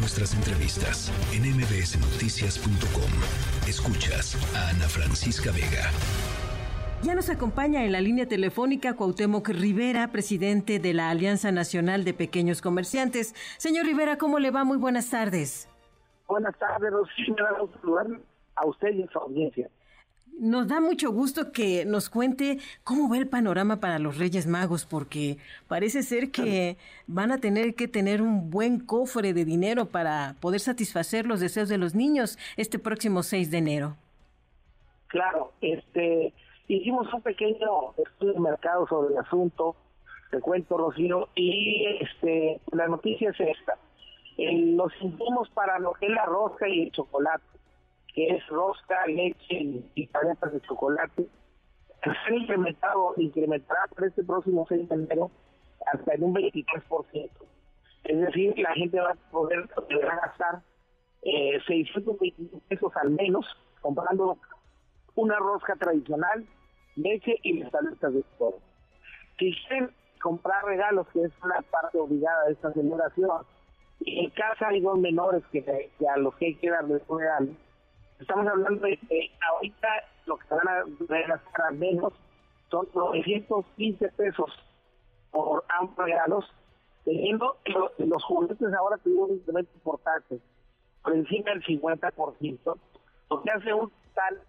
[0.00, 3.10] nuestras entrevistas en mbsnoticias.com.
[3.68, 5.90] Escuchas a Ana Francisca Vega.
[7.02, 12.14] Ya nos acompaña en la línea telefónica Cuauhtémoc Rivera, presidente de la Alianza Nacional de
[12.14, 13.34] Pequeños Comerciantes.
[13.58, 14.64] Señor Rivera, ¿cómo le va?
[14.64, 15.68] Muy buenas tardes.
[16.26, 17.34] Buenas tardes, Rocío.
[18.08, 18.20] Me
[18.56, 19.68] a usted y a su audiencia.
[20.38, 24.86] Nos da mucho gusto que nos cuente cómo va el panorama para los Reyes Magos,
[24.86, 25.36] porque
[25.68, 30.60] parece ser que van a tener que tener un buen cofre de dinero para poder
[30.60, 33.96] satisfacer los deseos de los niños este próximo 6 de enero.
[35.08, 36.32] Claro, este,
[36.68, 39.74] hicimos un pequeño estudio de mercado sobre el asunto,
[40.30, 43.76] te cuento Rocío, y este la noticia es esta.
[44.38, 47.42] los insumos para lo que es la rosca y el chocolate,
[48.20, 51.26] que es rosca, leche y paletas de chocolate,
[52.02, 55.30] se han incrementado, incrementará para este próximo 6 de enero
[55.90, 57.30] hasta en un 23%.
[58.04, 60.60] Es decir, la gente va a poder gastar
[61.22, 63.46] eh, 625 pesos al menos
[63.80, 64.36] comprando
[65.14, 66.46] una rosca tradicional
[66.96, 68.58] leche y las tabletas de todo.
[69.38, 69.90] Si quieren
[70.20, 73.30] comprar regalos, que es una parte obligada de esta celebración,
[74.04, 77.48] en casa hay dos menores que, a los que hay que darles un regalo,
[78.20, 79.88] estamos hablando de que ahorita
[80.26, 80.84] lo que van a
[81.26, 82.12] gastar al menos
[82.70, 84.50] son 915 pesos
[85.30, 86.44] por ambos regalos,
[87.04, 90.40] teniendo los, los juguetes ahora tienen un incremento importante,
[91.02, 92.78] por encima del 50%,
[93.30, 94.42] lo que hace un total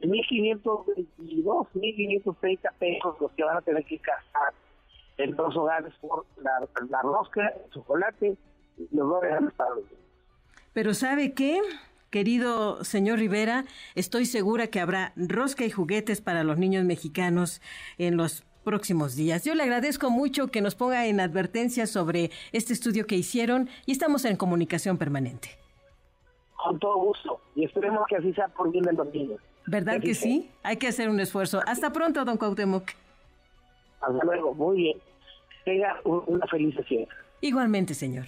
[0.00, 4.54] 1.522, 1.530 pesos los que van a tener que gastar
[5.18, 8.36] en los hogares por la, la rosca, el chocolate
[8.78, 9.98] y los dos regalos para los niños.
[10.72, 11.60] Pero ¿sabe qué?
[12.12, 17.62] Querido señor Rivera, estoy segura que habrá rosca y juguetes para los niños mexicanos
[17.96, 19.44] en los próximos días.
[19.44, 23.92] Yo le agradezco mucho que nos ponga en advertencia sobre este estudio que hicieron y
[23.92, 25.58] estamos en comunicación permanente.
[26.62, 29.40] Con todo gusto y esperemos que así sea por bien de los niños.
[29.66, 30.50] ¿Verdad que sí?
[30.62, 31.62] Hay que hacer un esfuerzo.
[31.66, 32.90] Hasta pronto, don Cuauhtémoc.
[34.02, 34.98] Hasta luego, muy bien.
[35.64, 37.14] Tenga una feliz fiesta.
[37.40, 38.26] Igualmente, señor.